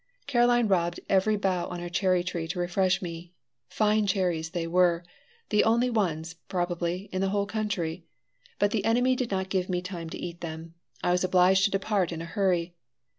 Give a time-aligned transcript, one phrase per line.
[0.25, 3.33] Caroline robbed every bough on her cherry tree to refresh me.
[3.69, 5.03] Fine cherries they were
[5.49, 8.07] the only ones, probably, in the whole country.
[8.57, 11.69] But the enemy did not give me time to eat them; I was obliged to
[11.69, 12.73] depart in a hurry.